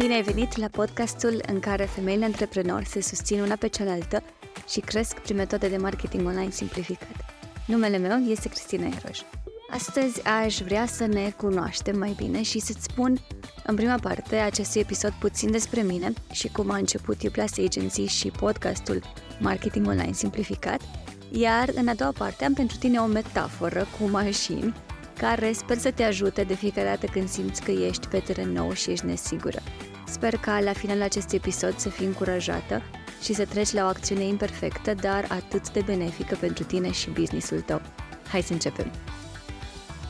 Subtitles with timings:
[0.00, 4.22] Bine ai venit la podcastul în care femeile antreprenori se susțin una pe cealaltă
[4.68, 7.24] și cresc prin metode de marketing online simplificate.
[7.66, 9.18] Numele meu este Cristina Eroș.
[9.70, 13.18] Astăzi aș vrea să ne cunoaștem mai bine și să-ți spun
[13.64, 18.30] în prima parte acestui episod puțin despre mine și cum a început Uplus Agency și
[18.30, 19.02] podcastul
[19.40, 20.80] Marketing Online Simplificat,
[21.30, 24.74] iar în a doua parte am pentru tine o metaforă cu mașini
[25.18, 28.72] care sper să te ajute de fiecare dată când simți că ești pe teren nou
[28.72, 29.58] și ești nesigură.
[30.20, 32.82] Sper ca la finalul acestui episod să fii încurajată
[33.22, 37.60] și să treci la o acțiune imperfectă, dar atât de benefică pentru tine și businessul
[37.60, 37.80] tău.
[38.28, 38.90] Hai să începem!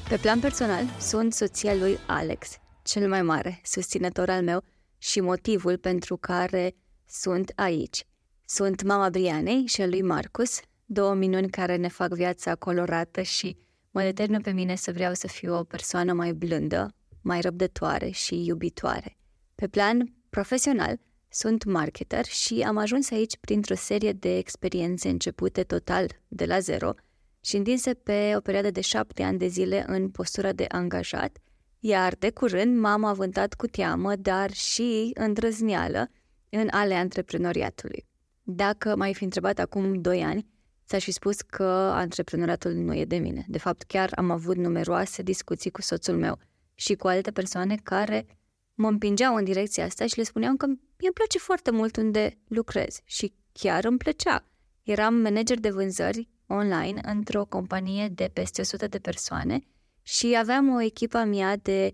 [0.09, 4.65] Pe plan personal, sunt soția lui Alex, cel mai mare susținător al meu
[4.99, 6.77] și motivul pentru care
[7.09, 8.07] sunt aici.
[8.45, 13.57] Sunt mama Brianei și a lui Marcus, două minuni care ne fac viața colorată și
[13.91, 18.45] mă determină pe mine să vreau să fiu o persoană mai blândă, mai răbdătoare și
[18.47, 19.15] iubitoare.
[19.61, 26.07] Pe plan profesional, sunt marketer și am ajuns aici printr-o serie de experiențe începute total
[26.29, 26.93] de la zero
[27.41, 31.39] și întinse pe o perioadă de șapte ani de zile în postura de angajat,
[31.79, 36.11] iar de curând m-am avântat cu teamă, dar și îndrăzneală
[36.49, 38.07] în ale antreprenoriatului.
[38.43, 40.47] Dacă m-ai fi întrebat acum doi ani,
[40.87, 41.65] ți-aș fi spus că
[41.95, 43.45] antreprenoriatul nu e de mine.
[43.49, 46.39] De fapt, chiar am avut numeroase discuții cu soțul meu
[46.74, 48.27] și cu alte persoane care
[48.81, 52.39] mă împingeau în direcția asta și le spuneam că mi îmi place foarte mult unde
[52.49, 54.45] lucrez și chiar îmi plăcea.
[54.83, 59.61] Eram manager de vânzări online într-o companie de peste 100 de persoane
[60.03, 61.91] și aveam o echipă mea de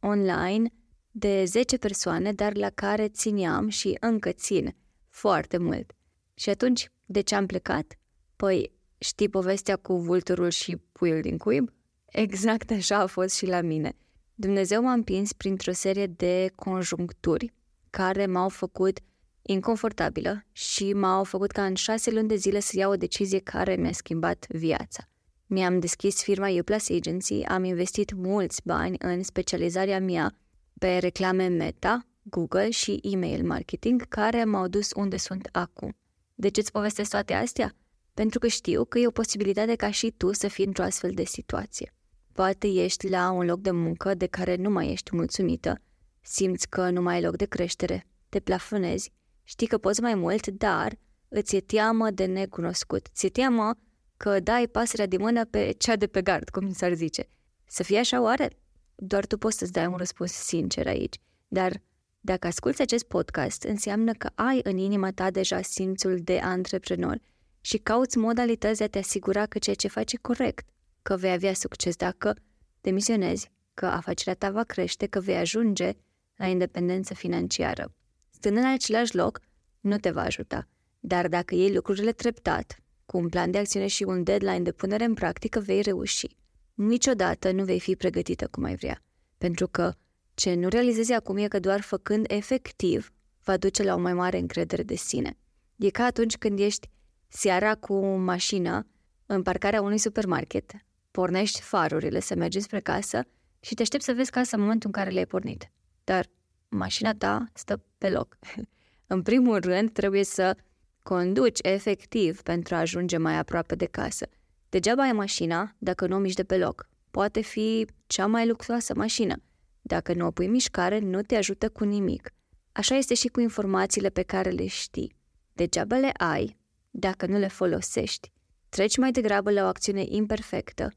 [0.00, 0.72] online
[1.10, 4.76] de 10 persoane, dar la care țineam și încă țin
[5.08, 5.92] foarte mult.
[6.34, 7.98] Și atunci, de ce am plecat?
[8.36, 11.72] Păi, știi povestea cu vulturul și puiul din cuib?
[12.06, 13.96] Exact așa a fost și la mine.
[14.40, 17.52] Dumnezeu m-a împins printr-o serie de conjuncturi
[17.90, 18.98] care m-au făcut
[19.42, 23.76] inconfortabilă și m-au făcut ca în șase luni de zile să iau o decizie care
[23.76, 25.08] mi-a schimbat viața.
[25.46, 30.36] Mi-am deschis firma Uplus Agency, am investit mulți bani în specializarea mea
[30.78, 35.96] pe reclame Meta, Google și email marketing, care m-au dus unde sunt acum.
[36.34, 37.76] De ce îți povestesc toate astea?
[38.14, 41.24] Pentru că știu că e o posibilitate ca și tu să fii într-o astfel de
[41.24, 41.94] situație.
[42.32, 45.80] Poate ești la un loc de muncă de care nu mai ești mulțumită,
[46.20, 50.46] simți că nu mai ai loc de creștere, te plafonezi, știi că poți mai mult,
[50.46, 50.98] dar
[51.28, 53.74] îți e teamă de necunoscut, ți-e teamă
[54.16, 57.28] că dai pasărea de mână pe cea de pe gard, cum s-ar zice.
[57.66, 58.50] Să fie așa oare?
[58.94, 61.20] Doar tu poți să-ți dai un răspuns sincer aici.
[61.48, 61.82] Dar
[62.20, 67.20] dacă asculți acest podcast, înseamnă că ai în inima ta deja simțul de antreprenor
[67.60, 70.68] și cauți modalități de a te asigura că ceea ce faci e corect,
[71.02, 72.36] că vei avea succes dacă
[72.80, 75.92] demisionezi, că afacerea ta va crește, că vei ajunge
[76.36, 77.94] la independență financiară.
[78.30, 79.40] Stând în același loc,
[79.80, 80.68] nu te va ajuta,
[81.00, 85.04] dar dacă iei lucrurile treptat, cu un plan de acțiune și un deadline de punere
[85.04, 86.36] în practică, vei reuși.
[86.74, 89.02] Niciodată nu vei fi pregătită cum ai vrea,
[89.38, 89.94] pentru că
[90.34, 93.12] ce nu realizezi acum e că doar făcând efectiv
[93.44, 95.38] va duce la o mai mare încredere de sine.
[95.76, 96.90] E ca atunci când ești
[97.28, 98.86] seara cu mașina
[99.26, 100.72] în parcarea unui supermarket,
[101.20, 103.22] pornești farurile să mergi spre casă
[103.60, 105.70] și te aștepți să vezi casa în momentul în care le-ai pornit.
[106.04, 106.26] Dar
[106.68, 108.38] mașina ta stă pe loc.
[109.14, 110.56] în primul rând, trebuie să
[111.02, 114.26] conduci efectiv pentru a ajunge mai aproape de casă.
[114.68, 116.88] Degeaba ai mașina dacă nu o miști de pe loc.
[117.10, 119.42] Poate fi cea mai luxoasă mașină.
[119.80, 122.30] Dacă nu o pui mișcare, nu te ajută cu nimic.
[122.72, 125.14] Așa este și cu informațiile pe care le știi.
[125.52, 126.56] Degeaba le ai
[126.90, 128.32] dacă nu le folosești.
[128.68, 130.90] Treci mai degrabă la o acțiune imperfectă.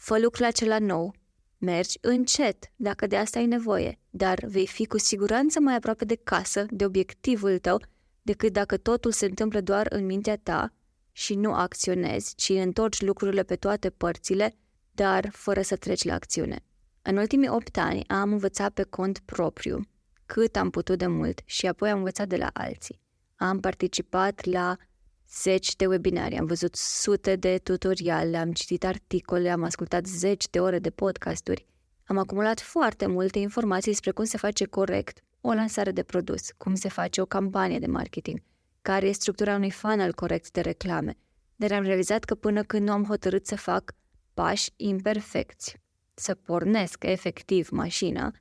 [0.00, 1.14] Fă lucrul acela nou.
[1.58, 6.14] Mergi încet, dacă de asta ai nevoie, dar vei fi cu siguranță mai aproape de
[6.14, 7.82] casă, de obiectivul tău,
[8.22, 10.72] decât dacă totul se întâmplă doar în mintea ta
[11.12, 14.54] și nu acționezi, ci întorci lucrurile pe toate părțile,
[14.92, 16.64] dar fără să treci la acțiune.
[17.02, 19.80] În ultimii opt ani am învățat pe cont propriu
[20.26, 23.00] cât am putut de mult și apoi am învățat de la alții.
[23.36, 24.76] Am participat la
[25.32, 30.60] zeci de webinari, am văzut sute de tutoriale, am citit articole, am ascultat zeci de
[30.60, 31.66] ore de podcasturi.
[32.04, 36.74] Am acumulat foarte multe informații despre cum se face corect o lansare de produs, cum
[36.74, 38.42] se face o campanie de marketing,
[38.82, 41.16] care e structura unui funnel corect de reclame.
[41.56, 43.94] Dar am realizat că până când nu am hotărât să fac
[44.34, 45.76] pași imperfecți,
[46.14, 48.32] să pornesc efectiv mașina,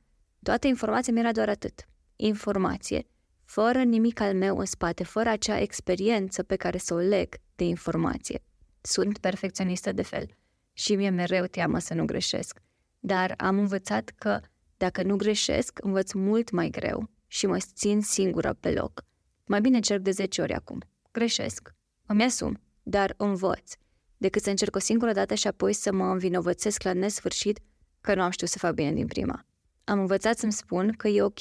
[0.43, 1.87] toată informația mi era doar atât.
[2.15, 3.05] Informație,
[3.49, 7.63] fără nimic al meu în spate, fără acea experiență pe care să o leg de
[7.63, 8.43] informație.
[8.81, 10.27] Sunt perfecționistă de fel
[10.73, 12.59] și mi-e mereu teamă să nu greșesc.
[12.99, 14.39] Dar am învățat că
[14.77, 19.03] dacă nu greșesc, învăț mult mai greu și mă țin singură pe loc.
[19.45, 20.79] Mai bine încerc de 10 ori acum.
[21.11, 21.73] Greșesc.
[22.05, 23.73] Îmi asum, dar învăț.
[24.17, 27.59] Decât să încerc o singură dată și apoi să mă învinovățesc la nesfârșit
[28.01, 29.45] că nu am știut să fac bine din prima.
[29.83, 31.39] Am învățat să-mi spun că e ok,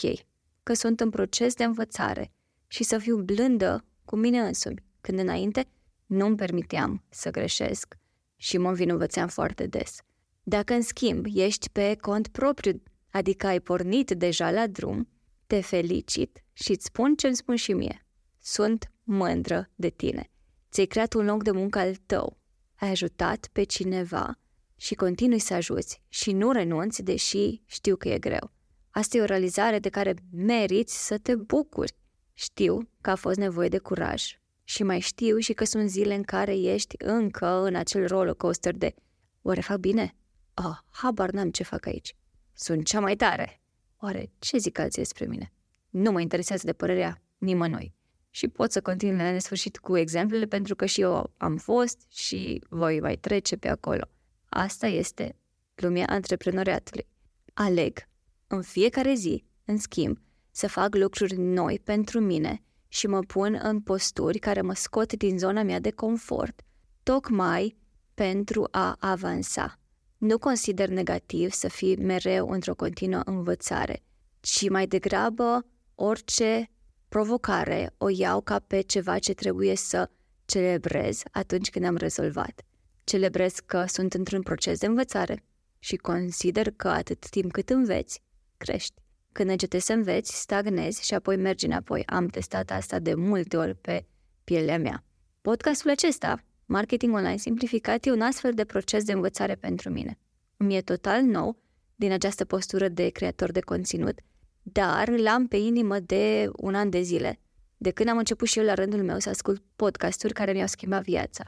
[0.69, 2.33] că sunt în proces de învățare
[2.67, 5.69] și să fiu blândă cu mine însumi, când înainte
[6.07, 7.99] nu-mi permiteam să greșesc
[8.37, 9.97] și mă învinovățeam foarte des.
[10.43, 15.09] Dacă, în schimb, ești pe cont propriu, adică ai pornit deja la drum,
[15.47, 18.07] te felicit și îți spun ce îmi spun și mie.
[18.41, 20.31] Sunt mândră de tine.
[20.71, 22.39] Ți-ai creat un loc de muncă al tău.
[22.75, 24.39] Ai ajutat pe cineva
[24.77, 28.57] și continui să ajuți și nu renunți, deși știu că e greu.
[28.99, 31.95] Asta e o realizare de care meriți să te bucuri.
[32.35, 36.23] Știu că a fost nevoie de curaj și mai știu și că sunt zile în
[36.23, 38.95] care ești încă în acel roller coaster de
[39.43, 40.15] oare fac bine?
[40.55, 42.17] Oh, habar n-am ce fac aici.
[42.53, 43.61] Sunt cea mai tare.
[43.97, 45.53] Oare ce zic alții despre mine?
[45.91, 47.95] Nu mă interesează de părerea nimănui.
[48.31, 52.65] Și pot să continui la nesfârșit cu exemplele pentru că și eu am fost și
[52.69, 54.09] voi mai trece pe acolo.
[54.49, 55.37] Asta este
[55.75, 57.07] lumea antreprenoriatului.
[57.55, 58.08] Aleg
[58.49, 60.19] în fiecare zi, în schimb,
[60.51, 65.39] să fac lucruri noi pentru mine și mă pun în posturi care mă scot din
[65.39, 66.61] zona mea de confort,
[67.03, 67.77] tocmai
[68.15, 69.79] pentru a avansa.
[70.19, 74.03] Nu consider negativ să fii mereu într-o continuă învățare,
[74.41, 76.71] ci mai degrabă orice
[77.09, 80.11] provocare o iau ca pe ceva ce trebuie să
[80.45, 82.63] celebrez atunci când am rezolvat.
[83.05, 85.45] Celebrez că sunt într-un proces de învățare
[85.79, 88.23] și consider că atât timp cât înveți,
[88.59, 88.95] crești.
[89.33, 92.03] Când încetezi să înveți, stagnezi și apoi mergi înapoi.
[92.07, 94.07] Am testat asta de multe ori pe
[94.45, 95.05] pielea mea.
[95.41, 100.19] Podcastul acesta, Marketing Online Simplificat, e un astfel de proces de învățare pentru mine.
[100.57, 101.57] Mi e total nou
[101.95, 104.19] din această postură de creator de conținut,
[104.63, 107.41] dar l-am pe inimă de un an de zile,
[107.77, 111.03] de când am început și eu la rândul meu să ascult podcasturi care mi-au schimbat
[111.03, 111.45] viața.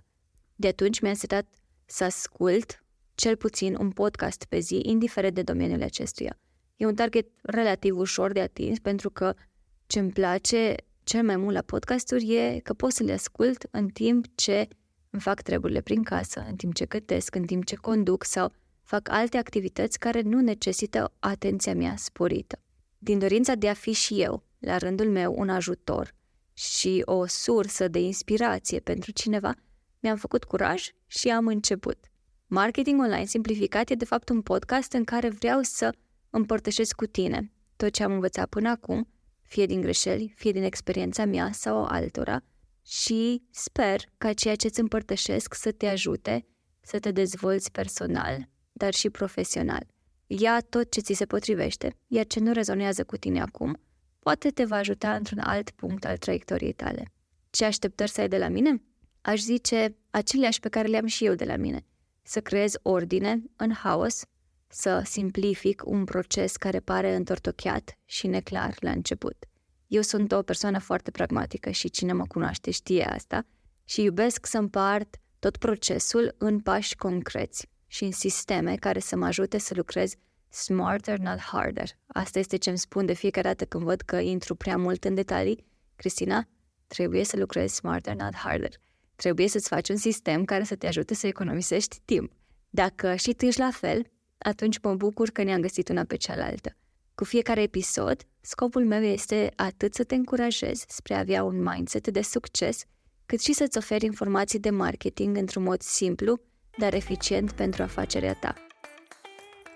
[0.55, 1.47] De atunci mi-am setat
[1.87, 2.85] să ascult
[3.15, 6.39] cel puțin un podcast pe zi, indiferent de domeniul acestuia.
[6.81, 9.35] E un target relativ ușor de atins pentru că
[9.87, 10.75] ce îmi place
[11.05, 14.69] cel mai mult la podcasturi e că pot să le ascult în timp ce
[15.11, 19.09] îmi fac treburile prin casă, în timp ce cătesc, în timp ce conduc sau fac
[19.11, 22.62] alte activități care nu necesită atenția mea sporită.
[22.99, 26.15] Din dorința de a fi și eu, la rândul meu, un ajutor
[26.53, 29.55] și o sursă de inspirație pentru cineva,
[29.99, 31.99] mi-am făcut curaj și am început.
[32.47, 35.93] Marketing Online Simplificat e de fapt un podcast în care vreau să
[36.31, 39.09] împărtășesc cu tine tot ce am învățat până acum,
[39.43, 42.43] fie din greșeli, fie din experiența mea sau altora,
[42.82, 46.47] și sper ca ceea ce îți împărtășesc să te ajute
[46.81, 49.87] să te dezvolți personal, dar și profesional.
[50.27, 53.81] Ia tot ce ți se potrivește, iar ce nu rezonează cu tine acum,
[54.19, 57.12] poate te va ajuta într-un alt punct al traiectoriei tale.
[57.50, 58.82] Ce așteptări să ai de la mine?
[59.21, 61.87] Aș zice aceleași pe care le am și eu de la mine.
[62.23, 64.23] Să creez ordine în haos,
[64.72, 69.44] să simplific un proces care pare întortocheat și neclar la început.
[69.87, 73.46] Eu sunt o persoană foarte pragmatică și cine mă cunoaște știe asta
[73.84, 79.26] și iubesc să împart tot procesul în pași concreți și în sisteme care să mă
[79.26, 80.14] ajute să lucrez
[80.49, 81.88] smarter, not harder.
[82.06, 85.15] Asta este ce îmi spun de fiecare dată când văd că intru prea mult în
[85.15, 85.67] detalii.
[85.96, 86.48] Cristina,
[86.86, 88.70] trebuie să lucrezi smarter, not harder.
[89.17, 92.32] Trebuie să-ți faci un sistem care să te ajute să economisești timp.
[92.70, 94.10] Dacă și tu ești la fel,
[94.43, 96.77] atunci mă bucur că ne-am găsit una pe cealaltă.
[97.15, 102.09] Cu fiecare episod, scopul meu este atât să te încurajez spre a avea un mindset
[102.09, 102.85] de succes,
[103.27, 106.41] cât și să-ți oferi informații de marketing într-un mod simplu,
[106.79, 108.55] dar eficient pentru afacerea ta.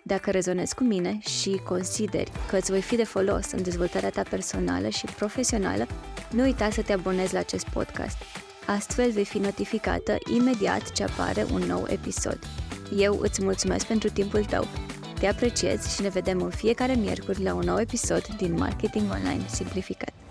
[0.03, 4.23] Dacă rezonezi cu mine și consideri că îți voi fi de folos în dezvoltarea ta
[4.23, 5.87] personală și profesională,
[6.31, 8.17] nu uita să te abonezi la acest podcast.
[8.67, 12.39] Astfel vei fi notificată imediat ce apare un nou episod.
[12.97, 14.67] Eu îți mulțumesc pentru timpul tău.
[15.19, 19.47] Te apreciez și ne vedem în fiecare miercuri la un nou episod din Marketing Online
[19.49, 20.24] Simplificat.